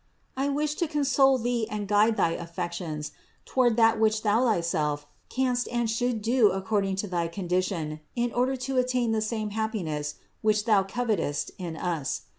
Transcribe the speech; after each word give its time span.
I 0.35 0.49
wish 0.49 0.73
to 0.81 0.87
console 0.87 1.37
thee 1.37 1.67
and 1.69 1.87
guide 1.87 2.17
thy 2.17 2.31
affections 2.31 3.11
toward 3.45 3.77
that 3.77 3.99
which 3.99 4.23
thou 4.23 4.39
thyself 4.43 5.05
canst 5.29 5.67
and 5.67 5.87
shouldst 5.87 6.23
do 6.23 6.49
according 6.49 6.95
to 7.05 7.07
thy 7.07 7.27
condition 7.27 7.99
in 8.15 8.33
order 8.33 8.55
to 8.55 8.77
attain 8.79 9.11
the 9.11 9.21
same 9.21 9.51
happiness 9.51 10.15
which 10.41 10.65
thou 10.65 10.81
covetest 10.81 11.51
in 11.59 11.77
us. 11.77 12.23